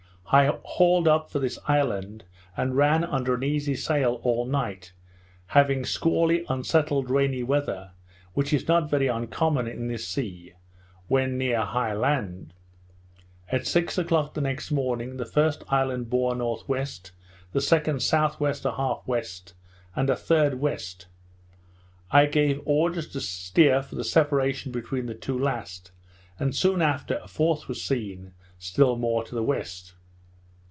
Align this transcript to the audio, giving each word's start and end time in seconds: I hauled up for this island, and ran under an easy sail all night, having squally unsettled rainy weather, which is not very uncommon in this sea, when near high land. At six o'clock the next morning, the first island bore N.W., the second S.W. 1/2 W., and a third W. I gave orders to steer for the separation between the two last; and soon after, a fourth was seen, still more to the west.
I 0.33 0.57
hauled 0.63 1.09
up 1.09 1.29
for 1.29 1.39
this 1.39 1.59
island, 1.67 2.23
and 2.55 2.77
ran 2.77 3.03
under 3.03 3.33
an 3.35 3.43
easy 3.43 3.75
sail 3.75 4.21
all 4.23 4.45
night, 4.45 4.93
having 5.47 5.83
squally 5.83 6.45
unsettled 6.47 7.09
rainy 7.09 7.43
weather, 7.43 7.91
which 8.33 8.53
is 8.53 8.65
not 8.65 8.89
very 8.89 9.07
uncommon 9.07 9.67
in 9.67 9.89
this 9.89 10.07
sea, 10.07 10.53
when 11.09 11.37
near 11.37 11.59
high 11.63 11.91
land. 11.93 12.53
At 13.51 13.67
six 13.67 13.97
o'clock 13.97 14.33
the 14.33 14.39
next 14.39 14.71
morning, 14.71 15.17
the 15.17 15.25
first 15.25 15.65
island 15.67 16.09
bore 16.09 16.31
N.W., 16.31 16.85
the 17.51 17.59
second 17.59 17.97
S.W. 17.97 18.37
1/2 18.53 18.61
W., 19.05 19.21
and 19.97 20.09
a 20.09 20.15
third 20.15 20.51
W. 20.51 20.77
I 22.09 22.25
gave 22.27 22.61
orders 22.63 23.09
to 23.09 23.19
steer 23.19 23.81
for 23.83 23.95
the 23.95 24.05
separation 24.05 24.71
between 24.71 25.07
the 25.07 25.13
two 25.13 25.37
last; 25.37 25.91
and 26.39 26.55
soon 26.55 26.81
after, 26.81 27.17
a 27.21 27.27
fourth 27.27 27.67
was 27.67 27.83
seen, 27.83 28.31
still 28.57 28.95
more 28.95 29.25
to 29.25 29.35
the 29.35 29.43
west. 29.43 29.95